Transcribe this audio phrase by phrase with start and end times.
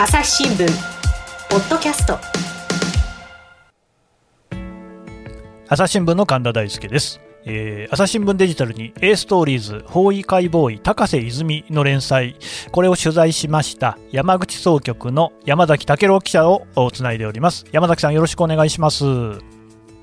[0.00, 0.64] 朝日新聞
[1.50, 2.20] ポッドキャスト。
[5.66, 12.36] 朝日新聞の神田大輔です、えー朝日新聞デジタルに A ストーリーズ法医解剖医高瀬泉の連載。
[12.70, 16.62] これを取材しました山口総局の山崎武郎記者を
[16.92, 17.66] つないでおります。
[17.72, 19.04] 山崎さんよろしくお願いします。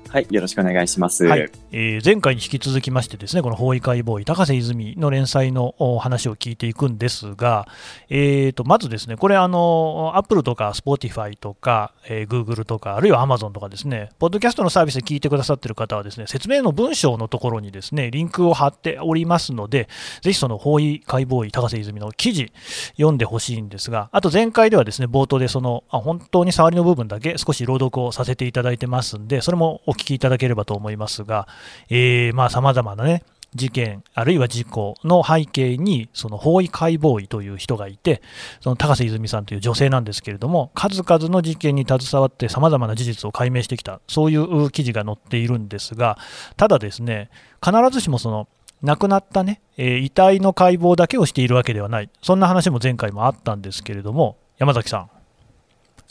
[0.08, 1.24] はい、よろしくお願いします。
[1.24, 7.66] はいえー前回に引き続きましてですねこの法医解剖医高瀬泉の連載の話を聞いていくんですが、
[8.08, 19.88] えー、とまずですねこれあのアップルとか Spotify とか、えー Google とかあるいは Amazon とかですねポッドキャストのサービスで聞いてくださってる方はですね説明の文章のところにですねリンクを貼っておりますので
[20.22, 22.52] ぜひその法医解剖医高瀬泉の記事
[22.92, 31.48] 読んでほしいんですがあと前回ではですね冒頭でそのあ本当に触りの部分だけ少し朗読をさせていただいてますんでそれもお聞きいただければと思いますが、
[31.90, 38.22] えー、まあ様々なね事件あるいは事故の背景にその法医解剖医という人がいて
[38.60, 46.18] その高瀬泉さんという女性なんですけれども数々の事件に携わって様々な事実を解明してきたそういう記事が載っているんですが
[46.56, 47.30] ただですね
[47.64, 48.48] 必ずしもその
[48.82, 55.15] 亡くなったね、え遺体の解剖だけをしているわけではないそんな話も前回もあったんですけれども山崎さん。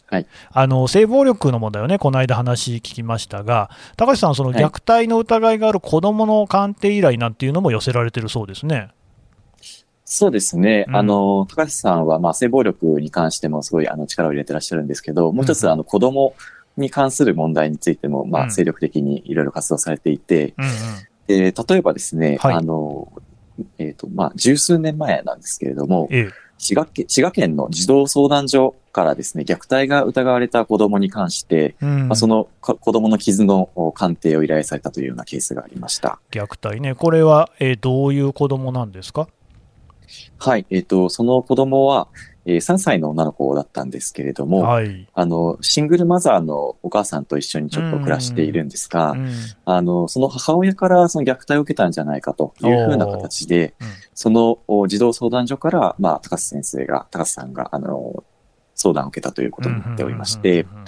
[0.08, 0.28] はい。
[0.52, 4.64] あの性暴力の問題をね、この間話聞きましたが、高橋さん、そのはい。
[4.64, 8.90] 虐待の疑いがある子どもの鑑定依頼なんていうのも寄せられてるそうですね。
[10.06, 10.86] そうですね。
[10.88, 10.96] うん。
[10.96, 16.36] あの、高橋さんは、まあ、性暴力に関してもすごい、あの、力を入れてらっしゃるんですけど、もう一つ、うんあの、子供
[16.78, 18.46] に関する問題についても、まうん。
[18.48, 20.72] あ、精力的にいろいろ活動されていて、うんうん。
[21.26, 22.54] で、例えばですね、はい。
[22.54, 23.12] あの、
[23.80, 32.08] えっ、と、まあ、十数年前なんですけれども、ええ滋賀県、滋賀県の児童相談所からですね、虐待が疑われた子供に関して、うん。
[32.08, 36.20] まあ、そのか子供の傷のお鑑定を依頼されたというようなケースがありました。
[36.32, 39.28] 虐待ね、これは、えーどういう子供なんですか？
[40.38, 42.08] はい、えっ、と、その子供は、
[42.46, 45.08] えー3歳の女の子だったんですけれども、はい。
[45.14, 49.32] あの、シングルマザーのお母さんと一緒にちょっと暮らしているんですが、うん
[49.66, 58.24] あの、その母親からその虐待を受けたんじゃないかというふうな形で、うんそのお児童相談所から、まあ、高須先生が、高須さんが、あの、
[58.74, 60.86] 相談を受けたということになっておりまして、うんうんうんうん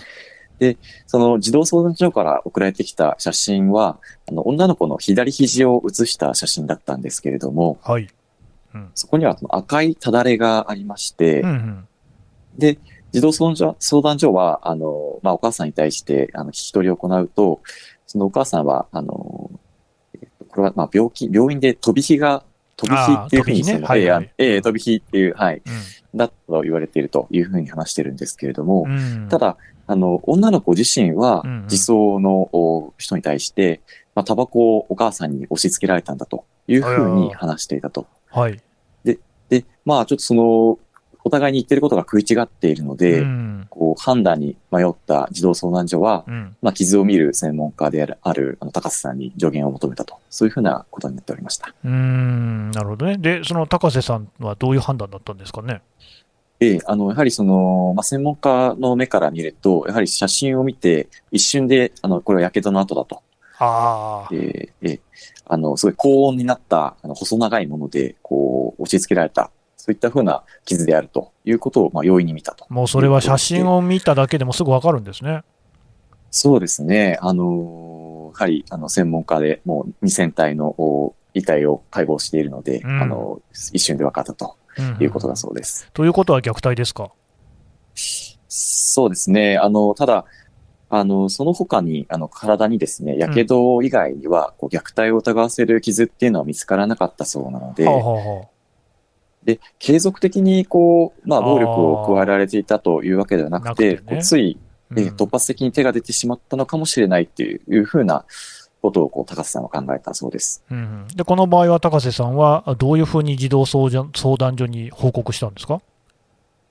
[1.06, 8.07] その児童相談所から送られてきた写真は、あの、女の子の左肘を写した写真だったんですけれども、はい。
[8.77, 8.91] うん。
[8.93, 11.88] そこにはその赤いただれがありまして、うんうん。
[12.57, 12.79] で、
[13.11, 13.53] 児童相
[14.01, 17.61] 談所は、あの、まあ、お母さんに対して、あの、聞き取りを行うと、
[18.05, 19.51] そのお母さんは、あの、
[20.13, 22.43] えっとこれは、まあ、病気、病院で飛び火が、
[22.75, 24.31] 飛び火っていうふうにそのはいはい。
[24.38, 25.57] ええええ飛び火っていう、はい、
[26.13, 28.95] うだと言われているというふうに話してるんですけれども、んう
[29.25, 29.29] ん。
[29.29, 29.57] ただ、
[29.88, 33.81] あの、女の子自身はうんうん、自走のお人に対して、
[34.13, 38.05] まあ、タバコをお母さんに押し付けられたんだというふうに話していたと。
[38.29, 38.61] はい。
[39.50, 40.80] で、まあ、ちょっとその、
[41.24, 50.16] お互いに言ってることが食い違っているので、うんこう、判断に迷った児童相談所は、うんまあ、傷を見る専門家である、ある、あの、高瀬さんに助言を求めたと。
[50.30, 51.74] そういうふうなことになっておりました。
[51.84, 53.18] うーんなるほどね。
[53.18, 55.81] で、その高瀬さんはどういう判断だったんですかね？
[56.62, 63.22] ええ、あの、やはりその、まあ、専門家の目から見ると、やはり写真を見て、一瞬で、あの、これは火傷の跡だと。
[63.59, 64.35] ああ。
[64.35, 65.00] ええ、ええ、
[65.45, 69.51] あの、すごい高温になった、あの、細長いもので、こう、押し付けられた。
[69.78, 72.66] そういったふうな傷であるということを、まあ、容易に見たと。
[72.69, 75.44] もうそれは写真を見ただけでもすぐわかるんですね。
[76.29, 77.18] そうですね。
[77.22, 83.41] あの、やはり、あの、専門家でもう2000体のお遺体を解剖しているので、うんあの、
[83.72, 85.89] 一瞬で分かったとうんいうことだそうです。
[85.94, 87.12] ということは虐待ですか？
[88.50, 89.57] そうですね。
[89.57, 90.25] あの、ただ、
[90.90, 97.86] あの、その他に、あの、体にですね、火傷以外には、こう、虐待を疑わせる傷っていうのは見つからなかったそうなので、
[99.44, 104.02] で、継続的に、こう、まあ、暴力を加えられていたというわけではなくて、てね。
[104.08, 104.58] こうつい、
[104.96, 105.16] えうん。
[105.16, 108.25] 突発的に手が出てしまったのかもしれないっていうふうな
[108.81, 110.64] ことを、こう、高瀬さんは考えたそうです。
[110.72, 111.08] うんうん。
[111.16, 114.12] でこの場合は高瀬さんはどういうふうに児童相談
[114.58, 115.81] 所に報告したんですか？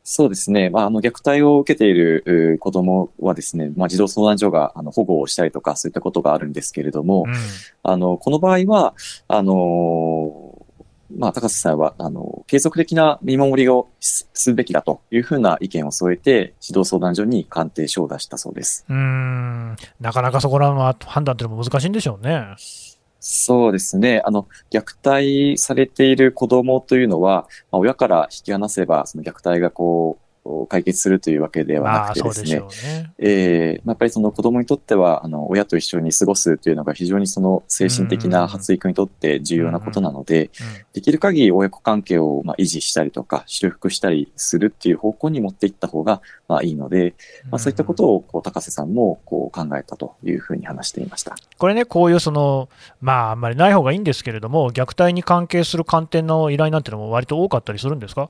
[0.08, 0.70] そうですね。
[0.70, 7.34] まあ、あの、虐待を受けている子供はですね、まあ、児童相談所が、あの、保護をしたりとか、そういったことがあるんですけれども、うん
[7.82, 8.94] あの、この場合は、
[9.26, 10.66] あのー
[11.18, 18.84] まあ、高瀬さんは、あの、継続的な見守りをすすべきだというふうな意見を添えて、児童相談所に鑑定書を出したそうです。
[18.88, 22.54] うーんなかなかそこらの判断というのも難しいんでしょうね。
[23.20, 24.22] そうですね。
[24.24, 30.25] あの、虐待されている子供というのは、まあ、親から引き離せば、その虐待がこう、
[30.68, 32.62] 解決するというわけではなまあ、くてですね。
[33.18, 40.50] えやっぱりその子供にとっては、あの、親と一緒に過ごすというのが非常にその精神的な発育にとって重要なことなので、
[40.92, 47.14] できる限り親子関係をまあ維持したりとか、修復したりするっていう方向に持っていった方がまあいいので、
[47.50, 51.36] まあそういったことをこう高瀬さんもこう考えたというふうに話していました。
[51.58, 52.68] これね、こういうその、
[53.00, 58.28] まあ、あんまりない方がいいんですけれども、虐待に関係する観点の依頼なんてのも割と多かったりするんですか？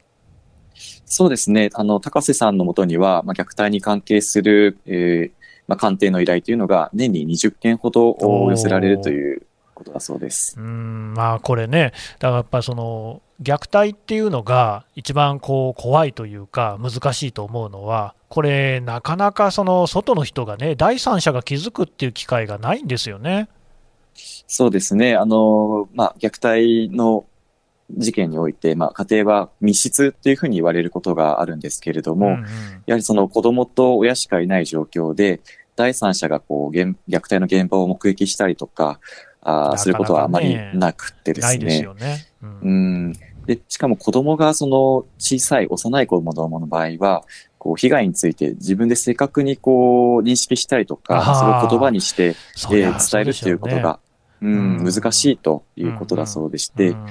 [1.04, 1.70] そうですね。
[1.74, 8.16] あの、高瀬さんのもとには、まあ、虐待に関係する、えーまあ、鑑定の依頼というのが年に20件ほど
[8.50, 9.42] 寄せられるという
[9.74, 10.56] ことだそうです。
[10.58, 23.48] うーん、まあ、これね、だからやっぱりその、虐待っていうのが一番こう怖いというか、難しいと思うのは、これ、なかなかその外の人がね、第三者が気づくっていう機会がないんですよね。
[24.14, 25.14] そうですね。
[25.14, 27.26] あの、まあ、虐待の
[27.90, 32.44] 事件において、まあ、家庭は密室っていうふうに言われることがあるんですけれども、うんうん
[32.86, 35.40] やはりその子供と親しかいない状況で、
[35.74, 39.00] 第三者がこう、現虐待の現場を目撃したりとか、
[39.42, 41.48] あすることはあまりなくてですね。
[41.48, 42.26] ないですよね。
[42.42, 42.70] うんう
[43.10, 43.12] ん。
[43.46, 47.24] で、しかも子供がその小さい幼い子供の場合は、
[47.58, 54.00] こう被害について自分で正確にこう認識したりとか、それを言葉にして、えー伝えるっていうことが、
[54.40, 57.06] うん、うん難しいということだそうでして、うん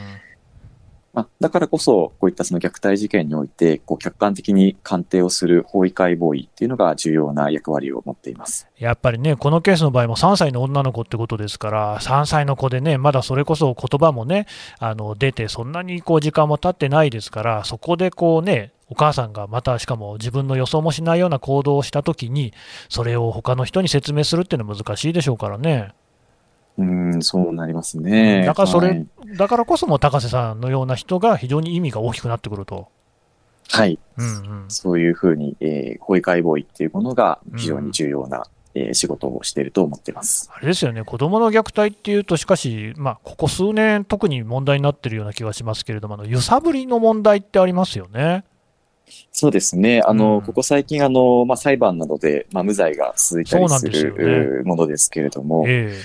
[1.16, 8.68] まあ、だからこそ、こういったその虐待事件において、こう客観的に鑑定をする法医解剖医っていうのが重要な役割を持っています。
[8.78, 14.46] やっぱりね、このケースの場合も3歳の女の子ってことですから、3歳の子でね、まだそれこそ言葉もね、
[14.80, 22.54] あの出て、そんなにこう時間も経ってないですから、そこでこうね、お母さんがまたしかも自分の予想もしないような行動をしたときに、
[22.90, 25.94] それを他の人に説明するっていうのは難しいでしょうからね。
[26.78, 28.44] うん、そうなりますね。
[28.46, 29.08] だからそれはい。
[29.38, 32.90] だからこそも高瀬さんのような人が非常に意味が大きくなってくると。
[33.70, 33.98] はい。
[34.18, 38.44] うんうんそういうふうに、えー、法医解剖医っていうものが非常に重要な、
[38.74, 40.50] えー仕事をしていると思っています。
[40.54, 48.44] あれですよね、子どもの虐待っていうと、しかし、まあ、ここ数年、特に問題になってるような気がしますけれども、あの揺さぶりの問題ってありますよね。
[49.32, 50.02] そうですね。
[50.06, 55.98] あの、うんここ最近、あの、まあ、裁判などで、まあ、無罪が続いたりするうものですけれども、え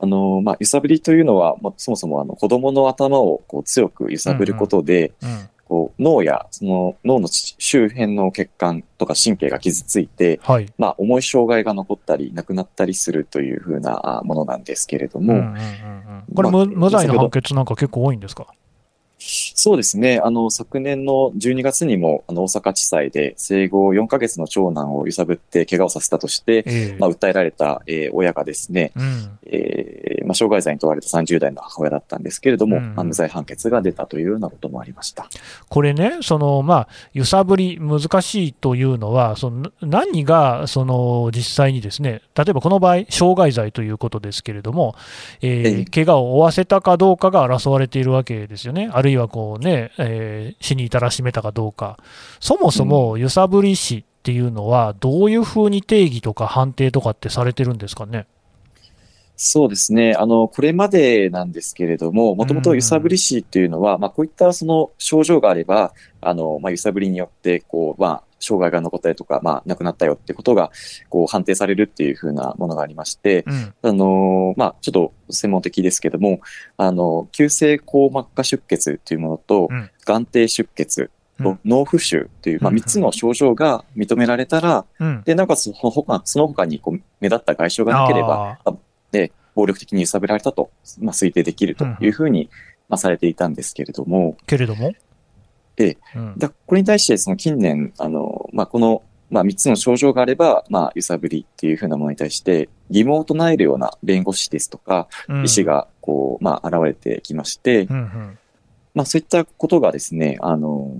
[0.00, 10.66] あの、まあ、揺さぶりというのは、まあ、そもそもあの子供の頭をこう強く揺さぶることで、えうん、こう脳やその脳の周辺の血管とか神経が傷ついて、はい。
[10.78, 16.34] まあ、重い障害が残ったり、亡くなったりするというふうなあものなんですけれども、うんうんうんうん。
[16.34, 18.46] これ、まあ無無罪の判決なんか結構多いんですか？
[19.20, 20.20] そうですね。
[20.22, 26.96] あの、昨年の12月にも、あの、大阪地裁で生後4ヶ月の長男を揺さぶって怪我をさせたとして、ええ。
[27.00, 32.94] まあ、訴えられた、えー親がですね、うん、えーまあ、傷害罪に問われた30代の母親だったんですけれども、うん。
[32.94, 35.28] まあ、無罪判決が出たというようなこともありました。
[35.68, 44.94] これね、そのまあ、揺さぶり、難しいというのは、その何がその実際にですね、例えばこの場合、傷害罪ということですけれども、
[45.42, 45.64] えええ。
[45.82, 51.98] ー怪我を負わせたかどうかが争われているわけですよね、あるいはこう、ねえー死に至らしめたかどうか、
[52.40, 58.26] そもそも揺さぶり死っていうのは、どういうふうに定義とか判定とかってされてるんですかね？
[59.40, 60.14] そうですね。
[60.18, 70.70] あの、これまでなんですけれども、もともと揺さぶり死っていうのは、まあ、こういったその症状があれば、あの、まあ、揺さぶりによって、こう、まあ、障害が残ったりとか、まあ、亡くなったよってことが、
[71.08, 73.74] こう、判定されるっていうふうなものがありまして、うん。
[73.82, 76.40] あの、まあ、ちょっと専門的ですけども、
[76.76, 79.90] あの、急性硬膜下出血っていうものと、うん。
[80.04, 81.10] 眼底出血
[81.64, 82.78] 脳浮腫っていう、まあ、うん。
[82.78, 85.22] 3つの症状が認められたら、うん。
[85.24, 88.74] で、なおかつその他、その他にこう目立った外傷がなければ、あ
[89.58, 90.70] 暴力的に揺さぶられたと、
[91.00, 92.48] まあ、推定できるというふうに、
[92.88, 94.92] まあ、されていたんですけれども、ーけれども、
[95.78, 96.34] ええうん。
[96.38, 105.44] だこれに対して、その近年、あの、まあ、この、まあ、3つの症状があれば、まあ、揺さぶりっていうふうなものに対して、疑問を唱えるような弁護士ですとか、うん。
[105.44, 108.38] 医師が、こう、まあ、現れてきまして、うんうん。
[108.94, 110.90] まあ、そういったことがですね、あの、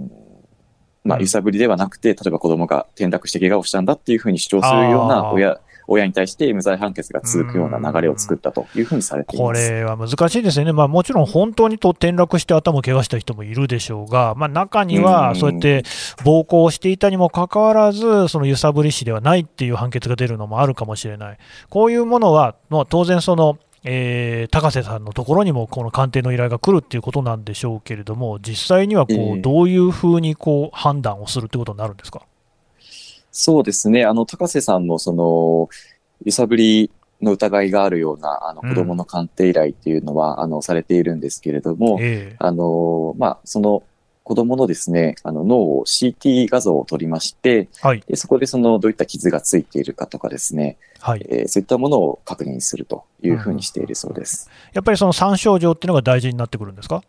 [1.04, 1.22] まあ、うん。
[1.22, 9.70] 揺さぶりではなくて、例えば子供が転落して怪我をしたんだっていうふうに主張するような親、親に対して無罪判決が続くような流れを作ったというふうにされていこます。
[9.70, 15.82] れは難しいですよね、まあ、もちろん本当にと転落して頭を怪我した人もいるでしょうが、まあ、中にうんはそうやって
[16.24, 21.38] 暴行していたにもかかわらず、その揺さぶり死ではないっていう判決が出るのもあるかもしれない、
[21.70, 32.22] こういうものは、まあ、当然その、えー高瀬さんのところにもこの鑑定の依頼が来るっていうことなんでしょうけれども、実際にはこええうどういうふうにこう判断をするってことになるんですか？
[33.30, 34.04] そうですね。
[34.04, 35.68] あの、高瀬さんもその、
[36.24, 36.90] 揺さぶり
[37.22, 43.82] の疑いがあるような、あの、うん子供の鑑定依頼っていうのは、あの、されているんですけれども、ええあの、まあ、その、
[44.24, 48.02] 子供のですね、あの脳を CT 画像を取りまして、はい。
[48.06, 51.26] でそこでそのどういった傷がついているかとかですね、はい。
[51.30, 54.50] えーそういったものを確認するというふうにしているそうです。
[54.74, 57.02] やっぱりその3症状っていうのが大事になってくるんですか？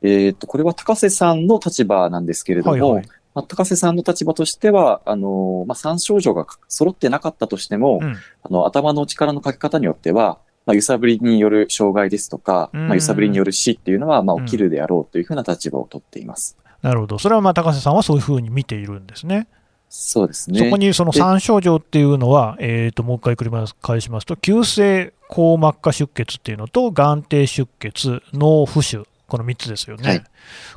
[0.00, 3.08] えっ、と、これは高瀬さんの立場なんですけれども、はいはい。
[3.34, 8.16] まあ、高瀬さんの立場としては、あの、まあ、3症状が揃ってなかったとしても、うん。
[8.42, 16.56] あの、頭の力のかけ方によっては、まあ、揺さぶりによる障害ですとか、うんまあ、揺さぶりによる死っていうのは、まあ、うん起きるであろうというふうな立場を取っています。
[16.82, 17.18] なるほど。
[17.18, 19.48] それはまあ高瀬さんはそういうふうに見ているんですね。
[19.88, 20.58] そうですね。
[20.58, 30.08] そこにその3症状っていうのは、えー、ともう一回繰り返しますと、急性硬膜下出血っていうのと、眼底出血、脳浮腫、この3つですよね。
[30.08, 30.24] はい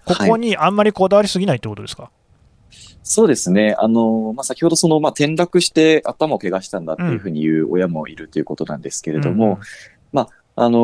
[0.05, 2.11] ここにあんまりこだわりすぎないってことですか？
[3.03, 3.75] そうですね。
[3.77, 9.59] あの、まあ、先ほどその、まあ、転落して頭を怪我したんだっていうふうに言う親もいるということなんですけれども、
[10.55, 10.79] あの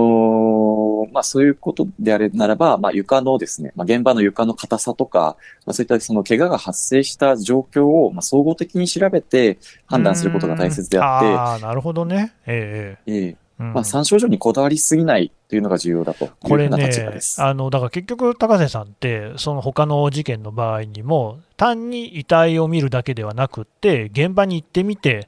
[1.09, 12.33] ーまあ、そういうことであれならば、まあ、床のですね、まあ、現場の床の硬さとか、まあ、そういったその怪我が発生した状況を、まあ、総合的に調べて判断することが大切であって、ああー、なるほどね。
[12.47, 16.91] ええええうんまあ、3症状にこだわりすぎないというのが重要だとこれね。
[17.39, 25.27] あのだから結局、高瀬さんって、その他の事件の場合にも、単に遺体を見るだけではなくって、現場に行ってみて、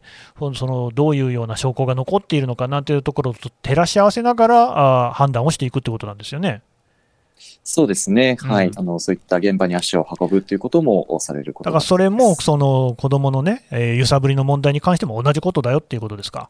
[0.55, 6.61] そのどういうような証拠が残っているのかなというところと照らし合わせながらあー判断をしていくってことなんですよね。
[7.65, 8.37] そうですね。
[8.39, 8.67] はい。
[8.67, 16.49] うんあの、そういった現場に足を運ぶということもされることだからそれも、その子供のね、えー揺さぶりの問題に関しても同じことだよっていうことですか？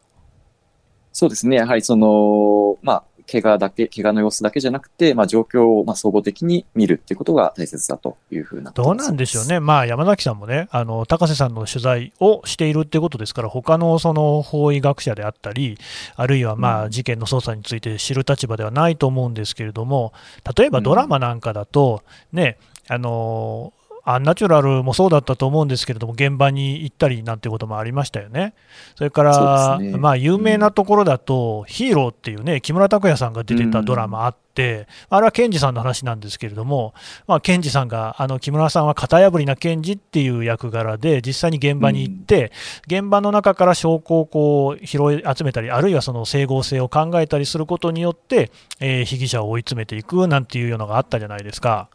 [1.12, 1.56] そうですね。
[1.56, 15.78] やはりその、まあ、怪我だけ、怪我の様子だけじゃなくて、まあ、状況を、まあ、総合的に見るっていうことが大切だというふうなどうなんでしょうね、まあ、山崎さんもね、あの高瀬さんの取材をしているっていうことですから、他のその法医学者であったり、
[16.16, 16.84] あるいはまうん。
[16.86, 20.12] あ事件の捜査について知る立場ではないと思うんですけれども、
[20.56, 22.02] 例えばドラマなんかだと、
[22.32, 23.72] ね、あの
[24.04, 28.54] アンナチュラルもそうだったと思うんですけれども、現場に行ったりなんてこともありましたよね。
[28.96, 36.94] それから、ねまあ、有名なところだと、ヒーローっていうね、木村拓哉さんが出てたドラマあって、あれは検事さんの話なんですけれども、
[37.28, 42.50] まあ、検事さんが、あの木村さんは型破りな検事っていう役柄で、実際に現場に行って、
[42.88, 51.88] 現場の中から証拠をこう拾い集めたり、あるいはその整合性を考えたりすることによって、えー被疑者を追い詰めていくなんていうようなのがあったじゃないですか。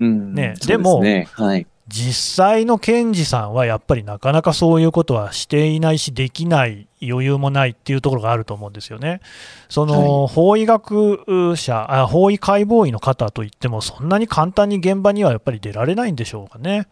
[0.00, 1.66] うんねでもね、はい。
[1.88, 9.20] 実際の検事さんはやっぱりなかなかそういうことはしていないし、できない余裕もないっていうところがあると思うんですよね。
[9.68, 16.88] その、法医学者あ、法医解剖医の方といっても、そんなに簡単に現場にはやっぱり出られないんでしょうかね。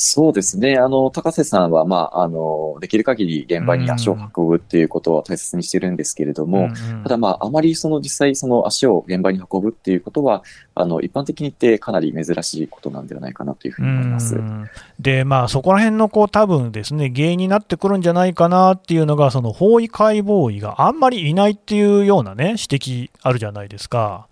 [0.00, 0.78] そうですね。
[0.78, 10.44] あの、高瀬さんは、まあ、あの、できる限り現場に足を運ぶっていうことを大切にしてるんですけれども、うんうんただまあ、あまりその実際その足を現場に運ぶっていうことは、
[10.76, 14.36] あの、一般的に言ってかなり珍しいことなんではないかなというふうに思います。
[14.36, 14.68] うん
[15.00, 24.28] で、まあ、そこら辺のこう多分ですね、原因になってくるんじゃないかなっていうのが、その法医解剖医があんまりいないっていうようなね、指摘あるじゃないですか。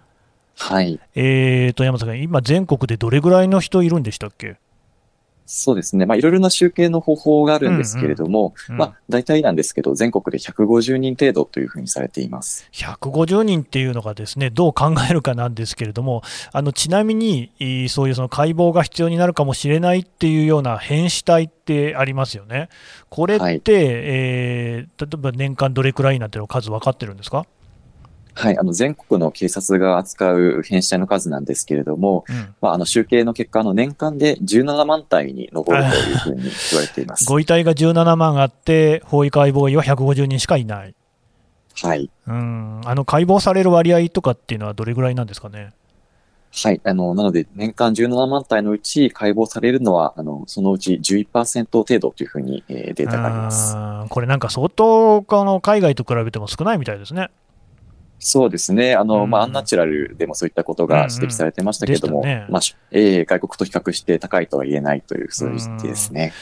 [0.58, 1.00] はい。
[1.16, 4.58] えーと、山崎さん、今、全国でどれぐらいの人いるんでしたっけ？
[5.46, 6.06] そうですね。
[6.06, 12.68] まあ、いろいろな集計の方法があるんですけれども、うんうんまあ、大体なんですけど、全国で150人程度というふうにされています。
[12.72, 16.22] 150人っていうのがですねどう考えるかなんですけれども、
[16.52, 17.52] あのちなみに
[17.88, 22.68] そういうその解剖が必要になるかもしれないっていうような変死体ってありますよね。
[23.08, 27.46] これって、はいえー例えば年間どれくらいなんていうの数分かってるんですか、
[28.37, 28.59] はい。
[28.59, 37.25] あの、全国の警察が扱う変死体の数なんですけれども、うんまあ、あの、集計の結果、あの、年間で17万体に上るというふうに言われています。
[37.25, 40.95] ご遺体が17万あって、法医解剖医は150人しかいない。
[41.83, 42.11] はい。
[42.26, 45.73] うんあの解剖される割合とかっていうのはどれぐらいなんですかね？
[46.55, 46.81] はい。
[46.85, 53.75] あの、なので、年間17万体のうち解剖されるのは、あの、そのうち11%程度というふうに、えーデータがあります。
[53.76, 57.31] うんこれなんか相当この海外と比べても少ないみたいですね。
[58.18, 58.94] そうですね。
[58.94, 66.32] あの、うんまあ、アンナチュラルでもそういったことが指摘されてましたけれども、うんうんねまあ、しえー外国と比較して高いとは言えないという数字ですね。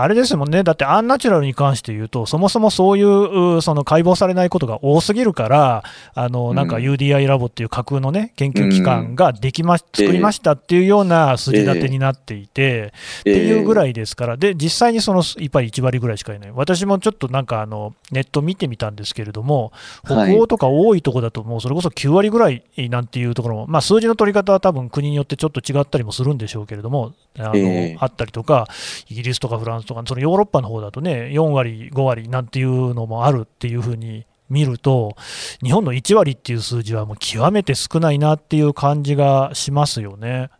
[0.00, 5.82] あれですもんね、だってアンナチュラルに関して言うと、そもそもそういううその解剖されないことが多すぎるから、
[6.14, 10.02] あのなんかうん UDI ラボっていう架空の、ね、研究機関ができま、ええ。
[10.04, 13.88] 作りましたっていうような筋立てになっていて、っていうぐらい。
[13.88, 19.72] いですから、で実際にそのやっぱり1割ぐらいしかいない、私もちょっとなんかあのネット見てみたんですけれども、
[20.04, 20.32] はい。
[20.32, 28.66] 北欧とか多いところだと、もうそれこそ9割ぐらいなんていうところも、まあ、数字の取り方は多分国によってちょっと違ったりもするんでしょうけれども、あのええあったりとか、
[29.08, 35.16] イギリスとかフランスとか、そのヨーロッパの方だとね、4割、5割なんていうのもあるっていうふうに見ると、
[35.62, 40.50] 日本の1割っていう数字はもう極めて少ないなっていう感じがしますよね。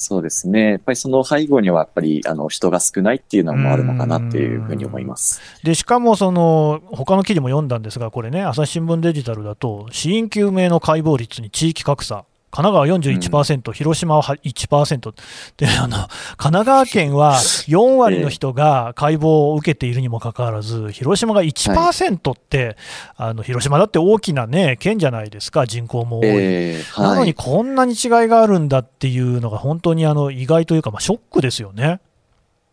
[0.00, 0.70] そうですね。
[0.70, 5.40] やっぱりその背後にはやっぱりあの人が少ないっていうのもあるのかなっていうふうに思います。
[5.64, 12.98] でしかもその他の記事も読んだんですが、これね、朝日新聞デジタルだと、死因究明の解剖率に地域格差、神奈川
[13.40, 15.14] 41%、広島は1%
[15.56, 22.76] であの、神奈川県は4割の人が解剖を受けているにもかかわらず、広島が1%って、
[23.16, 26.28] あの広島だって大きな、ね、県じゃないですか、人口も多い。
[26.28, 27.34] えーなのにはい。
[27.34, 32.00] こんなに違いがあるんだっていうのが、本当にあの意外というか、まあ、ショックですよね。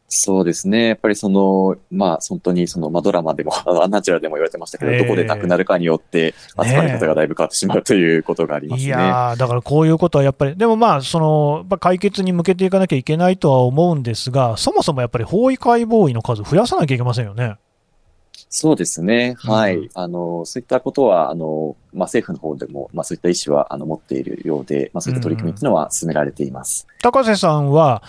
[0.08, 0.90] そうですね。
[0.90, 8.92] やっぱりその、まあ本当にその、まあドラマでも、 アンナチュラルでも言われてましたけど、ええどこで亡くなるかによって集まり方がだいぶ変わってしまうということがありますいね。
[8.92, 17.58] やーだからこういうことはやっぱり、でもまあ、そのやっぱ解決に向けていかなきゃいけないとは思うんですが、そもそもやっぱり法医解剖医の数、増やさなきゃいけませんよね。
[18.50, 19.36] そうですね。
[19.40, 19.78] はい。
[19.78, 26.88] うんあの、そういったことは、あの、まあ政府の方でも、まあそういった意思は、あの、持っているようで、まあそういった取り組みっていうのは進められています。
[27.02, 28.02] 高瀬さんは、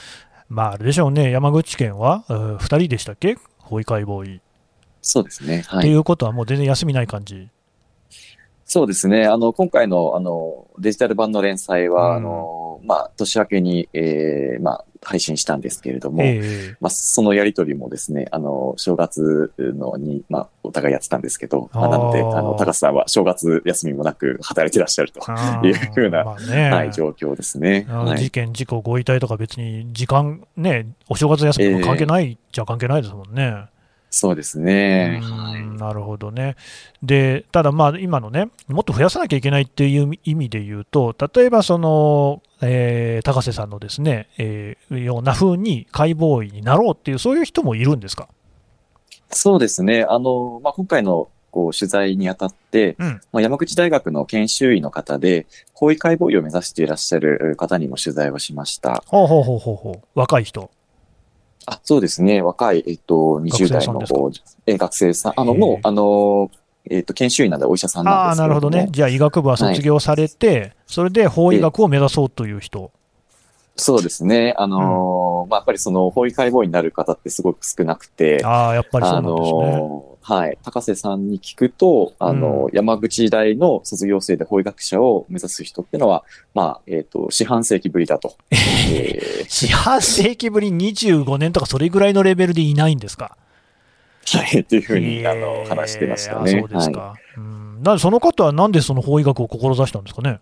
[0.49, 4.41] まあ、あれでしょうね、山口県は2人でしたっけ、法医解剖医。
[5.03, 5.63] そうですね。
[5.67, 5.79] はい。
[5.81, 7.49] っていうことは、もう全然休みない感じ？
[8.65, 9.27] そうですね。
[9.27, 27.87] あの、今回の、あの、デジタル版の連載は、うんあの、まあ、年明けに、えーまあ、配信したんですけれども、ええまあ、そのやりとりもですね、あの、正月のに、まあ、お互いやってたんですけど、まあ、なので、あの、高瀬さんは正月休みもなく働いてらっしゃると、あいうふうなまあねはい、状況ですね。
[27.89, 28.31] はい事。
[28.31, 33.67] 件、事故、ご遺体とか別に時間、ね、お正月休みも関係ないじゃ関係ないですもんね。
[34.11, 35.21] そうですね。
[35.79, 36.57] なるほどね。
[37.03, 48.29] で、ただまあ今のね、もっと増やさなきゃいけないっていう意味で言うと、例えばその、えー高瀬さんのですね、えーような風に解剖医になろうっていう、そういう人もいるんですか？
[49.31, 50.07] そうですね。
[50.09, 59.03] あの、まあ、今回の、こう、取材にあたって、うんまあ、山口大学の研修医の方で、法医解剖医を目指していらっしゃる方にも取材をしました。
[59.07, 60.01] ほうほうほうほうほう。
[60.15, 60.71] 若い人。
[61.67, 62.43] あ、そうですね。
[62.43, 64.01] 若い、えっと、20代の
[64.67, 66.51] 学生さんあの、もう、あの、
[66.89, 68.71] えっと、研修医なんでお医者さんなんですけれども。
[68.71, 68.89] なるほどね。
[68.91, 72.93] じゃあ医学部は卒業されて、それで法医学を目指そうという人。
[73.79, 74.55] そうですね。
[74.57, 79.77] あの、まあ、やっぱりその、法医解剖医になる方ってすごく少なくて、ああ、やっぱりそうあなんですね。
[79.77, 80.59] の、はい。
[80.65, 88.35] 高瀬さんに聞くと、あの、山口大の卒業生で法医学者を目指す人っていうのは、まあ、えっ、と、四半世紀ぶりだと。
[88.51, 93.37] えー四半世紀ぶり25年とかそれぐらいのレベルでいないんですか？
[94.27, 94.61] はい。
[94.61, 96.59] っていうふうに、あへの、ー話してましたあね。
[96.61, 97.01] そうですか。
[97.01, 97.21] はい。
[97.37, 100.41] うんなその方はなんでその法医学を志したんですかね？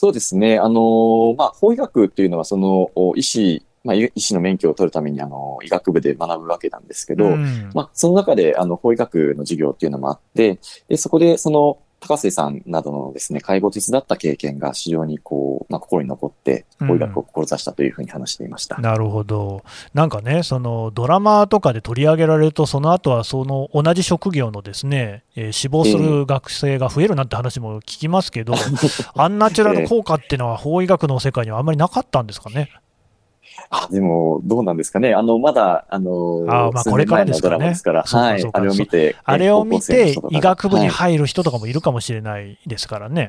[0.00, 0.60] そうですね。
[0.60, 18.78] あの、まあ、法医学っていうのは、その、お医師、まあ、医医師の免許を取るために、あの、医学部で学ぶわけなんですけど、うんまあ、その中で、あの、法医学の授業っていうのもあって、で、そこで、その、高瀬さんなどのですね、解剖を手伝った経験が非常にこう、まあ、心に残って、法医学を志したというふうに話していました。
[18.78, 19.62] なるほど。
[19.94, 28.54] なんかね、そのドラマとかで取り上げられると、その後はその同じ職業のですね、えー死亡する学生が増えるなんて話も聞きますけど、
[29.14, 32.70] アンナチュラル効果っていうのは法医学の世界にはあんまりなかったんですかね？
[33.70, 35.14] あ、でも、どうなんですかね。
[35.14, 38.74] あの、まだ、あの、あーまあ数これから年前のドラマですから、はいですからねそうかそう。
[38.74, 43.26] かあれを見て、あれを見て医学部にはい入る人とかもいるかもしれないですからね。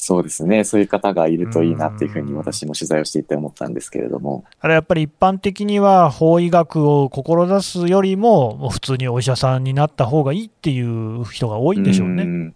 [0.00, 0.62] そうですね。
[0.62, 4.44] そういう方がいるといいなっていうふうにうん私も取材をしていて思ったんですけれども。
[4.60, 12.22] あれやっぱり一般的には法医学を志すよりも、もう普通にお医者さんになった方がいいっていう人が多いんでしょうね。
[12.22, 12.54] ん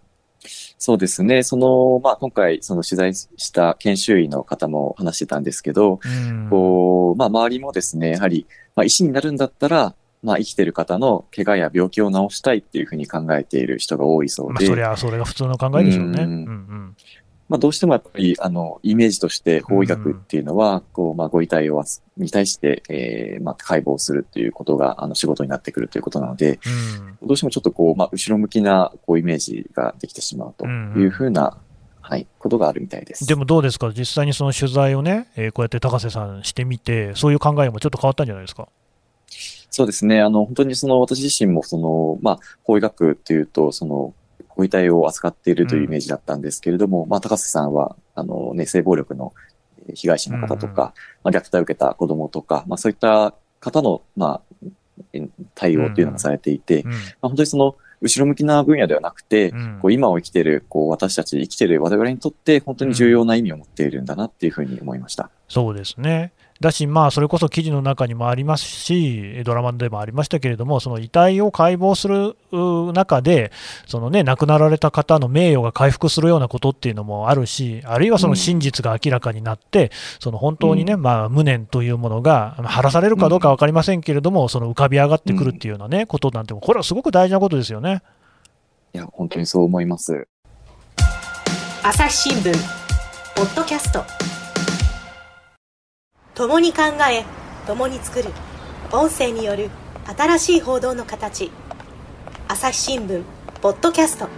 [0.85, 1.45] そうですね。
[1.45, 16.25] その、まあ、今回、その取材した研修医の方も話してたんですけど、うんこう、まあ、周りもですね、やはり、まあ、医師になるんだったら、まあ、生きてる方の怪我や病気を治したいっていうふうに考えている人が多いそうまあ、で、そりゃそれが普通の考えでしょうね。
[16.25, 16.97] ううんんうん
[17.49, 31.59] まあ、どうしてもやっぱり、あの、イメージとして法医学っていうのは、こう、まあ、ご遺体を扱に対して、えーまあ、解剖するっていうことが、あの、仕事になってくるということなので、うんどうしてもちょっとこう、まあ、後ろ向きな、こう、イメージができてしまうというふうな、
[32.01, 33.27] はい、ことがあるみたいです。
[33.27, 38.69] でもどうですか、実際にその取材をね、えーこうやって高瀬さんしてみて、そういう考えもちょっと変わったんじゃないですか？
[39.71, 40.21] そうですね。
[40.21, 44.13] あの、本当にその、私自身もその、まあ、法医学っていうと、その、
[44.57, 49.33] ご遺体を扱っているというイメージだったんですけれども、まあ、高瀬さんは、あの、ね、性暴力の
[49.89, 54.69] えー被害者の方とか、まあ、虐待を受けた子供とか、まあ、そういった方の、まあ、
[55.13, 65.31] え対応っていうのがされていて、うんまあ、本当にその、後ろ向きな分野ではなくて、うんこう今を生きている、こう、私たち生きている我々にとって、本当に重要な意味を持っているんだなっていうふうに思いました。
[65.49, 66.33] そうですね。
[66.63, 72.35] だし、まあ、それこそ記事の中にもありますし、ドラマでもありましたけれども、その遺体を解剖する
[72.95, 73.53] 中で、
[73.87, 88.03] そのね、亡くなられた方の名誉が回復するようなことっていうのもあるし、あるいはその真実が明らかになって、うん、その本当にね、まあ、無念というものが晴らされるかどうか分かりませんけれども、その浮かび上がってくるっていうようなね、ことなんて、これはすごく大事なことですよね。
[88.95, 90.29] いや、本当にそう思います。
[91.83, 92.53] 朝日新聞
[93.35, 94.32] ポッドキャスト
[96.35, 97.25] 共に考え
[97.67, 98.31] 共に作る。
[98.91, 99.69] 音声による
[100.17, 101.51] 新しい報道の形。
[102.49, 103.23] 朝日新聞
[103.61, 104.29] ポッドキャスト。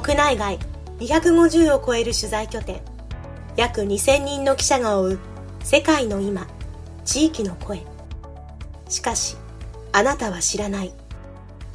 [0.00, 0.58] 国内外
[0.98, 2.80] 250を超える取材拠点。
[3.56, 5.18] 約2000人の記者が追う
[5.62, 6.48] 世界の今
[7.04, 7.84] 地域の声。
[8.88, 9.36] しかし
[9.92, 10.92] あなたは知らない。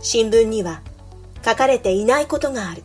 [0.01, 0.81] 新聞には
[1.45, 2.83] 書かれていないことがある。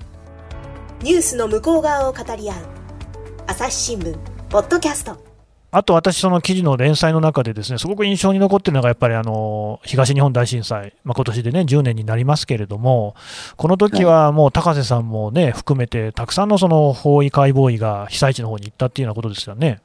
[1.02, 2.56] ニュースの向こう側を語り合う
[3.48, 4.16] 朝日新聞
[4.50, 5.33] ポッドキャスト。
[5.76, 13.16] あと私、その記事の連載の中で、ですねすごく印象に残っているのが、やっぱりあの東日本大震災、まあ今年でね、10年になりますけれども、
[13.56, 19.80] この時はもう高瀬さんもね、含めて、たくさんのその法医解剖医が被災地の方に行ったっていうようなことですよね。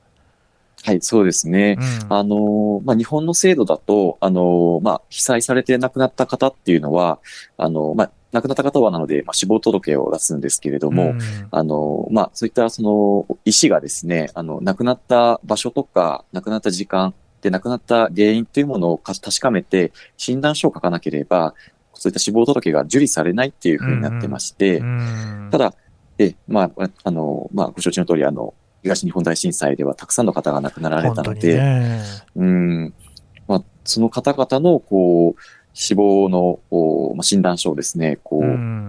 [0.83, 1.77] はい、そうですね。
[1.79, 7.19] うん、あの、まあ、日本の制度だと、あの、まあ、被災されて亡くなった方っていうのは、
[7.57, 11.19] あの、まあ、亡くなった方はなので、まあ、死亡届を出すんですけれども、うん、
[11.51, 21.55] あの、まあ、そういったその医師がですね、あの、亡くなった場所とか、亡くなった時間で亡くなった原因というものを確かめて、診断書を書かなければ、
[21.93, 25.73] そういった死亡届が受理されないっていうふうになってまして、うん、ただ、
[26.17, 32.01] え、まあ、あの、まあ、ご承知の通り、あの、東日本大震災ではたくさんの方が亡くなられたので、ね、
[32.35, 32.93] うん、
[33.47, 35.41] まあ、その方々の、こう、
[35.73, 36.59] 死亡の
[37.19, 38.41] まあ、診断書をですね、こう、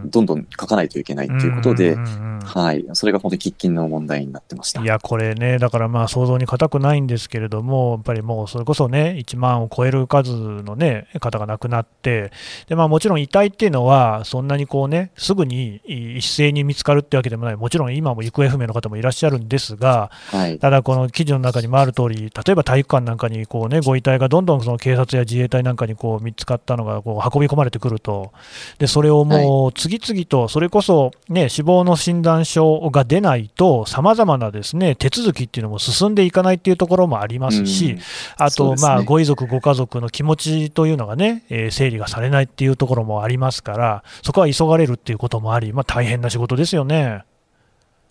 [0.09, 4.81] どんどん書かないといけないということで、はい、それが本当に喫緊の問題になってました。
[4.83, 12.31] いや、これね、だからまあ想像に難くないんですけれども、やっぱりもうそれこそね、1万を超える数の、ね、方が亡くなって、
[12.69, 28.33] でまあ、もちろん遺体っていうのは、そんなにこうね、すぐに一斉に見つかるってわけでもない、もちろん今も行方不明の方もいらっしゃるんですが、はい、ただ、この記事の中にもある通り、例えば体育館なんかにこう、ね、ご遺体がどんどんその警察や自衛隊なんかにこう見つかったのがこう運び込まれてくると、
[28.79, 37.99] でそれをもう次々と、それこそ、ね、死亡の診断書が出ないと、さまざまなですね手続きっていうのも進んでいかないっていうところもありますし、
[38.37, 47.25] あと、まあ、ご遺族、ご家族の気持ちというのがね、えー、整理がされないっていうところもありますから、そこは急がれるっていうこともあり、まあ、大変な仕事ですよね。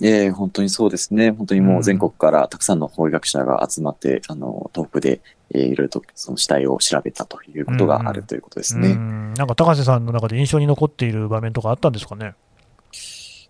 [0.02, 1.32] ええ、本当にそうですね。
[1.32, 5.20] 本当にもう全国からたくさんの法医学者が集まって、うん、あの、トップで、
[5.54, 8.92] えー、いろいろとその死体を調べたということがあるということですね。
[8.92, 12.34] うん、なんか高瀬さんの中で印象に残っている場面とかあったんですかね？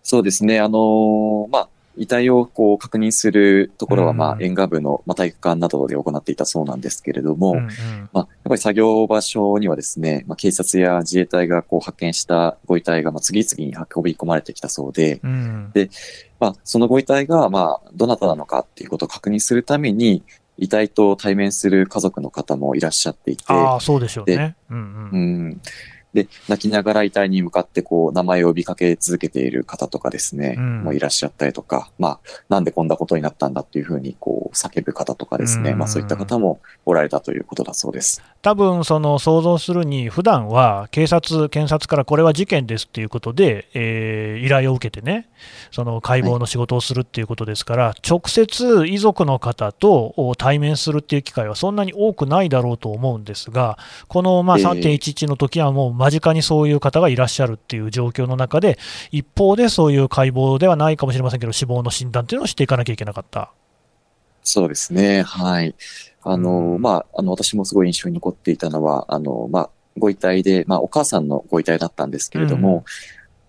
[0.01, 0.59] そうですね。
[0.59, 15.89] あのー、まあ、遺体をこう確認するところは、まあ、沿岸部の、まあ、体育館などで行っていたそうなんですけれども、うんうん、まあ、やっぱり作業場所にはですね、まあ、警察や自衛隊がこう発見したご遺体が、まあ、次々に運び込まれてきたそうで、うん、で、
[16.39, 20.23] まあ、そのご遺体が、まあ、どなたなのかっていうことを確認するために、
[20.57, 24.57] 遺体と対面する家族の方もいらっしゃっていて、ああ、そうでしょうね。
[24.69, 25.09] うん、うん。
[25.11, 25.17] う
[25.49, 25.61] ん
[26.13, 32.19] で、泣きながら遺体に向かってこう、名前を呼びかけ続けている方とかですね、うん、もういらっしゃったりとか、まあ、
[32.49, 38.23] なんでこんなことになったんだっていうふうにこう、叫ぶ方とかですね、うん、まあそういった方もおられたということだそうです。
[38.41, 45.27] 多分、その想像するに、普段は警察、検察からこれは事件ですっていうことで、えー、依頼を受けてね、
[45.71, 58.79] その解剖の仕事をするっていうことですから、はい、直接遺族の方と対面するっていう機会はそんなに多くないだろうと思うんですが、このまあ3.11の時はもう間近にそういう方がいらっしゃるっていう状況の中で、
[59.11, 63.51] 一方でそういう解剖ではないかもしれませんけど、死亡の診断というのをしていかなきゃいけなかった。
[64.43, 65.75] そうですね、はい。
[66.23, 72.85] あの、まあ、あの、私もすごい印象に残っていたのは、あの、まあ、ご遺体で、まあ、お母さんのご遺体だったんですけれども、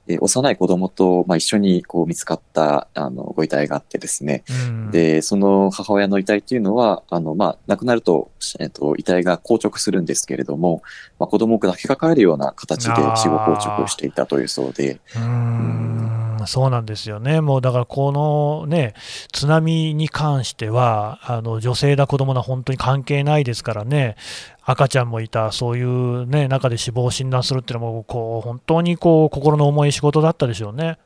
[0.09, 10.83] え幼い子供と、まあ、一緒にこう見つかったあのご遺体があってですね、うん、で、その母親の遺体っていうのは、あの、まあ、亡くなると、えっと、遺体が硬直するんですけれども、
[11.19, 18.94] まあ、子供を抱きかかえるような形で死後硬直をしていたというそうで、うんそうなんですよね、もうだからこのね、
[19.33, 24.16] 津波に関しては、あの女性だ、子供だ、本当に関係ないですからね、
[24.62, 30.98] 赤ちゃんもいた、そういう、ね、中で死亡を診断するっていうのも、こう本当にこう心の重い仕事だったでしょうね。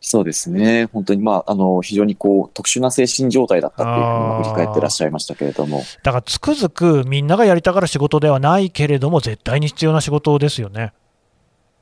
[0.00, 0.88] そうですね。
[0.92, 5.82] 本当に、まあ、あの、非常にこう、特殊な精神状態だったっていうふうに振り返ってらっしゃいましたけれども。
[6.04, 10.92] だから、つくづくみんながやりたがる仕事ではないけれども、絶対に必要な仕事ですよね。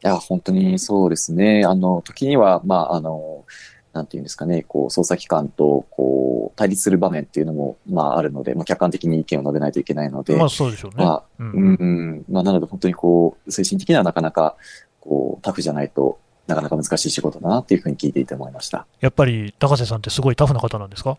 [0.06, 1.64] いや、本当にそうですね。
[1.66, 3.44] あの、時には、まあ、あの、
[3.92, 11.04] なんていうんですかね、こう、捜査機関と、こう、対立する場面っていうのも、まあ、あるので、まあ、客観的に意見を述べないといけないので、まあそうでしょうね。
[11.04, 14.54] まあ、ううんん、うん、まあ、なので本当にこう、精神的にはなかなか、
[15.00, 18.86] こう、タフじゃないとなかなか難しい仕事だなっていうふうに聞いていて思いました。
[19.00, 21.18] やっぱり高瀬さんってすごいタフな方なんですか？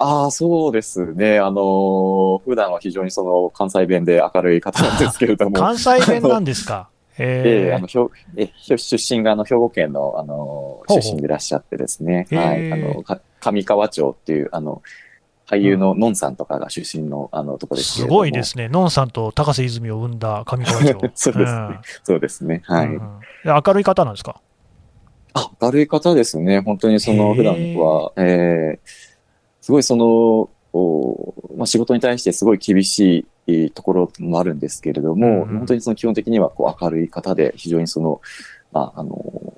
[0.00, 1.38] ああ、そうですね。
[1.40, 5.56] あのー普段は非常にその関西弁で明るい方なんですけれども。
[5.58, 6.88] 関西弁なんですか？
[7.18, 8.76] ええへあの、ひょえ、出
[9.16, 12.26] 身があの、兵庫県の、あの、出身でいらっしゃってですね。
[12.30, 12.72] はい。
[12.72, 14.82] あの、か上川町っていう、あの、
[15.48, 18.06] 俳優ののんさんとかが出身の、あの、とこですけす。
[18.06, 18.68] ごいですね。
[18.68, 21.00] のんさんと高瀬泉を生んだ上川町。
[21.14, 22.62] そうですねそうですね。
[22.66, 22.88] はい。
[23.44, 24.40] 明るい方なんですか？
[25.32, 26.60] あ、明るい方ですね。
[26.60, 29.08] 本当にそへの、え普段は、えー
[29.60, 30.50] すごいその、お
[31.56, 35.46] まあ、仕事に対してすごい厳しいところもあるんですけれども、うんうん。
[35.58, 38.20] 本当にその基本的にはこう明るい方で、非常にその、
[38.72, 39.54] まあ、あの、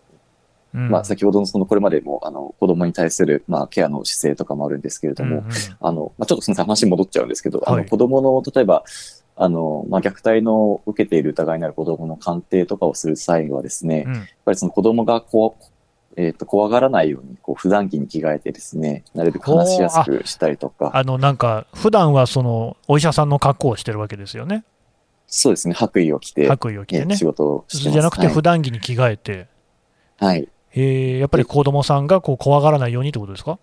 [0.73, 0.89] うん。
[0.89, 5.51] まあ、先ほどのその、これまでも、あの、子供に対する、まあ、ケアの姿勢とかもあるんですけれども、うんうん。
[5.81, 8.85] あの、まあ、ちょっとすみません、話戻っちゃうんですけど、あの、はい子供の、例えば、
[9.37, 14.15] あの、まあ、虐待の受けている疑いのある子供の鑑定とかをする際はですね、うん。
[14.15, 15.65] やっぱりその子供がこう、
[16.17, 24.65] えっ、と、怖がらないように、こう、普段着に着替えてですね、なるべく話しやすくしたりとか、あのなんか、普段はそのお医者さんの格好をしてるわけですよね、
[25.29, 27.25] そうですね、白衣を着て、白衣を着てねえ仕。
[27.25, 27.93] 事をしてます。
[27.93, 29.47] じゃなくて、はい普段着に着替えて、
[30.19, 30.49] はい。
[30.75, 33.59] えーやっぱり子供さんがこう怖がらないようにってことですか？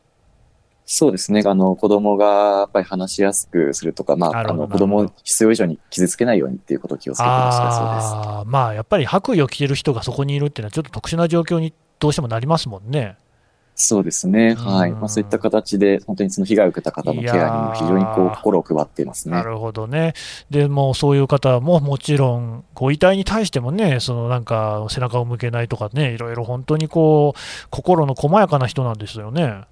[0.90, 1.44] そうですね。
[1.46, 8.50] あの、子供がやっぱり話しやすくするとか、まあ、あの、子供を必要以上に傷つけないようにっていうことを気をつけてらっしゃるそうです。
[8.50, 13.18] まあやっぱり白衣を着てる人がそこにいるっていうのは、ちょっと特殊な状況にどうしてもなりますもんね。
[13.76, 14.56] そうですね。
[14.56, 14.92] はい。
[14.92, 19.36] うんまあ、そういった形で、本当にその被害を受けた方のケアにも非常にこいう心を配っていますね。
[19.36, 20.14] なるほどね。
[20.50, 29.66] でもうそういう方ももちろん、ご遺体に対してもね、そのなんか背中を向けないとかね、いろいろ本当にこう、心の細やかな人なんですよね。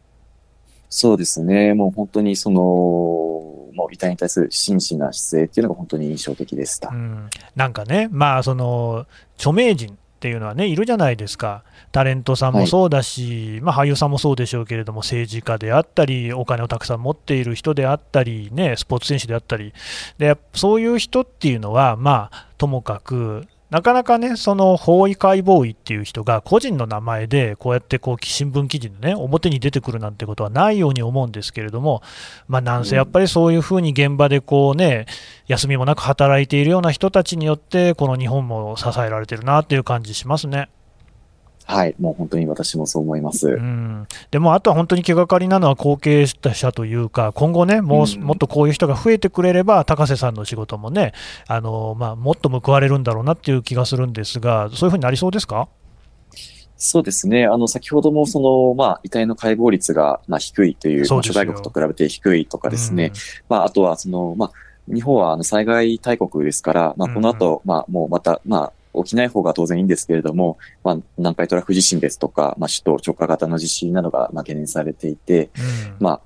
[0.97, 1.73] そうですね。
[1.73, 6.87] もう本当にその、もう遺体に対する真摯な姿勢っていうのが本当に印象的でした。
[6.87, 9.05] うん、なんかね、まあ、その
[9.37, 19.73] 著名人っていうのはね、いるじゃないですか、タレントさんもそうだし、まあ、俳優さんもそうでしょうけれども、政治家であったり、お金をたくさん持っている人であったり、ね、スポーツ選手であったり、
[20.17, 32.03] でそういう人っていうのは、まあ、ともかく、なかなかね、その法医解剖医っていう人が個人の名前でこうやってこう新聞記事のね、表に出てくるなんてことはないように思うんですけれども、
[32.47, 35.07] まあ、なんせやっぱりそういうふうに現場でこうね、
[35.47, 40.69] 休みもなく働いているような人たちによって、この日本も支えられてるなっていう感じしますね。
[41.67, 41.95] はい。
[41.99, 43.49] もう本当に私もそう思います。
[43.49, 51.13] うん、でもあとは本当に気がかりなのは後継者というか、今後ね、もううんもっとこういう人が増えてくれれば、高瀬さんの仕事もね、
[51.47, 55.67] あのまあ、もっと報われるんだろうなっていう気がするんですが、そういうふうになりそうですか？
[56.77, 57.45] そうですね。
[57.45, 63.13] あの、先ほどもその、まあ、遺体の解剖率が、まあ、低いという、諸外国と比べて低いとかですね。
[63.47, 75.63] まあ、あとは、その、まあ、日本はあの災害大国ですから、まあ、この後、まあ、もうまた、まあ、起きない方が当然いいんですけれども、まあ、南海トラフ地震ですとか、まあ、首都直下型の地震などが、まあ、懸念されていて、うん。
[75.63, 76.21] うんまあ、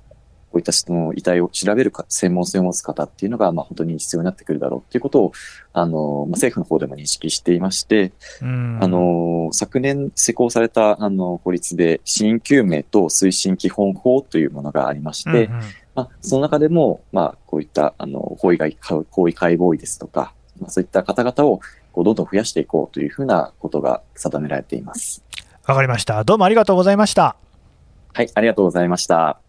[0.50, 5.32] こういったその遺体を調べるか専門性を持つ方っていうのが、まあ、本当に必要になってくるだろうっていうことを、
[5.72, 8.78] あの、まあ、政府の方でも認識していまして、うん。
[8.82, 15.60] あの、昨年施行された、あの、法律で、死因究明と推進基本法というものがありまして、うんうん。
[15.94, 18.76] まあ、その中でも、まあ、こういった、あの、法医外、
[19.10, 21.60] 法医解剖医ですとか、まあ、そういった方々を、
[21.92, 25.24] こう、どんどん増やしていこうというふうなことが定められています。
[25.66, 26.24] わかりました。
[26.24, 27.36] どうもありがとうございました。
[28.12, 29.40] はい、ありがとうございました。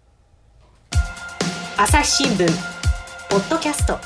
[1.83, 2.47] 朝日新聞
[3.27, 3.97] ポッドキャスト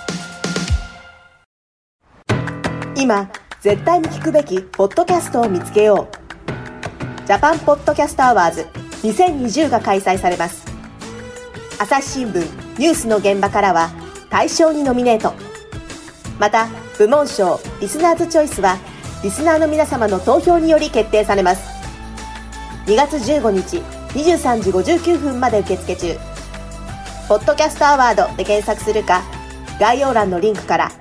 [2.96, 8.62] 今絶対に聞くべきポッドキャストを見つけようジャパンポッドキャストアワーズ
[9.04, 10.66] 2020が開催されます
[11.78, 13.90] 朝日新聞ニュースの現場からは
[14.30, 15.34] 大賞にノミネート
[16.40, 18.78] また部門賞リスナーズチョイスは
[19.24, 21.68] リスナーの皆様の投票により決定されます
[22.86, 23.78] 2月15日
[24.18, 26.36] 23時59分まで受付中
[27.28, 29.24] ポッドキャストアワードで検索するか、
[29.80, 30.92] 概要欄のリンクから、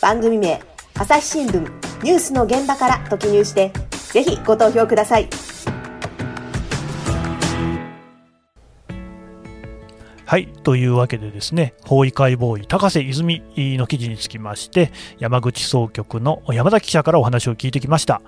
[0.00, 0.62] 番組名、
[0.94, 1.62] 朝日新聞、
[2.04, 3.72] ニュースの現場からと記入して、
[4.12, 5.43] ぜひご投票ください。
[10.26, 10.48] はい。
[10.62, 18.22] というわけでですね、法医解剖医高瀬泉の記事につきまして、山口総局の山崎記者からお話を聞いてきました。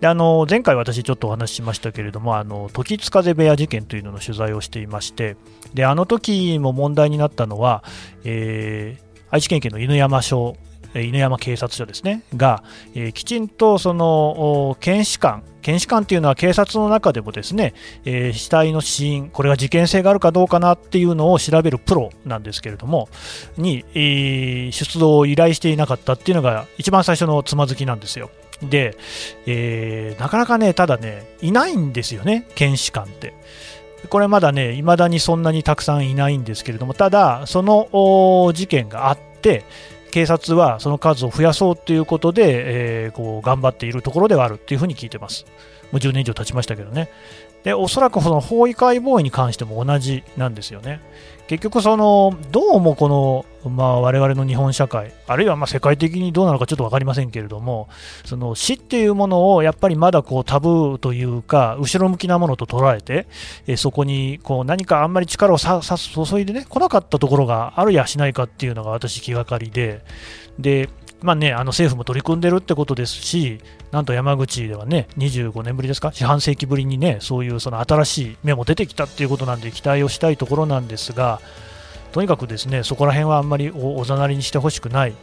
[0.00, 5.36] であの前回私ちょっとお話ししましたけれども、あの時津風部屋事件というのの取材をしていまして、
[5.74, 7.84] であの時も問題になったのは、
[8.24, 10.56] えー愛知県警の犬山署
[10.94, 12.62] 犬山警察署ですねが、
[12.94, 17.72] えー、きちんとその検視官検視官というのは警察の中でもですね、
[18.04, 23.08] えー、死体の死因、これが事件性があるかどうかなっていうのを調べるプロなんですけれども、
[23.56, 28.30] に、えー、出動を依頼していなかったっていうのが一番最初のつまずきなんですよ。
[28.62, 28.94] で、
[29.46, 33.32] えー、なかなかね、ただね、いないんですよね、検視官って。
[34.10, 39.64] これまだね、未だにそんなにたくさんいないんですけれども、ただ、その事件があって、
[40.14, 45.44] 警察はその数を増やそうということで、えー、こう頑張っているところではあるっていうふうに聞いてます。
[45.90, 47.08] もう10年以上経ちましたけどね。
[47.64, 51.00] で、おそらくその法医解剖医に関しても同じなんですよね。
[51.46, 57.88] 結局その、どうもこの、まあ、我々の日本社会、あるいはま世界的にどうなのかちょっと分かりませんけれども、
[58.24, 63.26] その死っていうものをやっぱりまだこうタブーというか、後ろ向きなものと捉えて、
[63.66, 70.02] えそこにこう何かあんまり力をさ注いでね、来なかったところがあるやしないかっていうのが私、気がかりで、
[70.58, 70.88] で、
[71.24, 73.58] まあね、あの政府も取り組んでるってことですし、
[73.92, 81.40] なんと山口ではね、25年ぶりですか、四半世紀ぶりにね、そういうその新しい芽も出てきたっていうことなんで、期待をしたいところなんですが、
[82.12, 85.14] とにかくですね、そこら辺はあんまりおざなりにしてほしくない。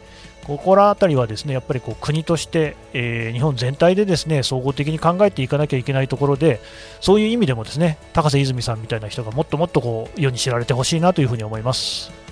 [0.44, 6.58] ここら辺りはですねやっぱりこう国として、えー、日本全体でですね総合的に考えていかなきゃいけないところで
[7.00, 12.31] そういう意味でもですね高瀬泉さんみたいな人がもっともっとこう世に知られてほしいなというふうに思います。